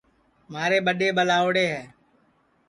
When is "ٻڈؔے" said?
0.85-1.07